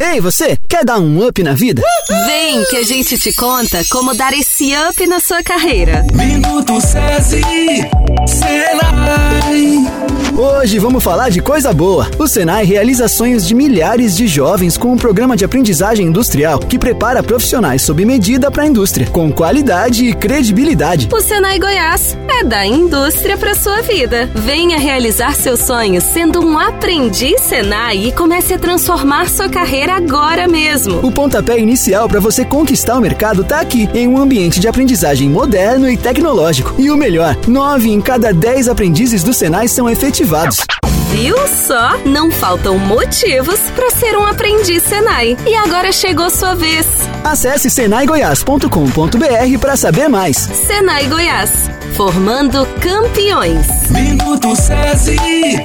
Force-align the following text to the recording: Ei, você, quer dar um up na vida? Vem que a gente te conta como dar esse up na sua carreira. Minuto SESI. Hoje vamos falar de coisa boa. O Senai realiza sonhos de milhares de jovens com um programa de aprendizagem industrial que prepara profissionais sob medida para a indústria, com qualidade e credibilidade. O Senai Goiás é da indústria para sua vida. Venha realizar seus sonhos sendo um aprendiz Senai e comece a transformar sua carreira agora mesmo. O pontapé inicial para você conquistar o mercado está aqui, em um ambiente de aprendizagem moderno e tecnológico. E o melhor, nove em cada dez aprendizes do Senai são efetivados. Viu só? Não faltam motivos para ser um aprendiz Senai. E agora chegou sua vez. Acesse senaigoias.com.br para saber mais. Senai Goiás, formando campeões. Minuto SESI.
Ei, 0.00 0.20
você, 0.20 0.56
quer 0.68 0.84
dar 0.84 1.00
um 1.00 1.26
up 1.26 1.42
na 1.42 1.54
vida? 1.54 1.82
Vem 2.26 2.64
que 2.66 2.76
a 2.76 2.84
gente 2.84 3.18
te 3.18 3.34
conta 3.34 3.82
como 3.90 4.14
dar 4.14 4.32
esse 4.32 4.72
up 4.88 5.06
na 5.08 5.18
sua 5.18 5.42
carreira. 5.42 6.06
Minuto 6.14 6.80
SESI. 6.80 7.42
Hoje 10.68 10.78
vamos 10.78 11.02
falar 11.02 11.30
de 11.30 11.40
coisa 11.40 11.72
boa. 11.72 12.10
O 12.18 12.28
Senai 12.28 12.62
realiza 12.62 13.08
sonhos 13.08 13.46
de 13.48 13.54
milhares 13.54 14.14
de 14.14 14.26
jovens 14.26 14.76
com 14.76 14.92
um 14.92 14.98
programa 14.98 15.34
de 15.34 15.42
aprendizagem 15.42 16.06
industrial 16.06 16.58
que 16.58 16.78
prepara 16.78 17.22
profissionais 17.22 17.80
sob 17.80 18.04
medida 18.04 18.50
para 18.50 18.64
a 18.64 18.66
indústria, 18.66 19.06
com 19.06 19.32
qualidade 19.32 20.04
e 20.04 20.12
credibilidade. 20.12 21.08
O 21.10 21.22
Senai 21.22 21.58
Goiás 21.58 22.18
é 22.28 22.44
da 22.44 22.66
indústria 22.66 23.38
para 23.38 23.54
sua 23.54 23.80
vida. 23.80 24.28
Venha 24.34 24.78
realizar 24.78 25.34
seus 25.34 25.60
sonhos 25.60 26.04
sendo 26.04 26.44
um 26.44 26.58
aprendiz 26.58 27.40
Senai 27.40 28.08
e 28.08 28.12
comece 28.12 28.52
a 28.52 28.58
transformar 28.58 29.30
sua 29.30 29.48
carreira 29.48 29.94
agora 29.94 30.46
mesmo. 30.46 30.98
O 30.98 31.10
pontapé 31.10 31.58
inicial 31.58 32.10
para 32.10 32.20
você 32.20 32.44
conquistar 32.44 32.98
o 32.98 33.00
mercado 33.00 33.40
está 33.40 33.60
aqui, 33.60 33.88
em 33.94 34.06
um 34.06 34.18
ambiente 34.18 34.60
de 34.60 34.68
aprendizagem 34.68 35.30
moderno 35.30 35.90
e 35.90 35.96
tecnológico. 35.96 36.74
E 36.78 36.90
o 36.90 36.96
melhor, 36.96 37.38
nove 37.46 37.88
em 37.88 38.02
cada 38.02 38.34
dez 38.34 38.68
aprendizes 38.68 39.24
do 39.24 39.32
Senai 39.32 39.66
são 39.66 39.88
efetivados. 39.88 40.57
Viu 41.10 41.36
só? 41.48 41.96
Não 42.04 42.30
faltam 42.30 42.78
motivos 42.78 43.58
para 43.74 43.90
ser 43.90 44.16
um 44.16 44.24
aprendiz 44.26 44.82
Senai. 44.82 45.36
E 45.46 45.54
agora 45.54 45.90
chegou 45.90 46.30
sua 46.30 46.54
vez. 46.54 46.86
Acesse 47.24 47.70
senaigoias.com.br 47.70 49.58
para 49.60 49.76
saber 49.76 50.08
mais. 50.08 50.36
Senai 50.36 51.06
Goiás, 51.06 51.50
formando 51.96 52.66
campeões. 52.80 53.66
Minuto 53.90 54.54
SESI. 54.54 55.64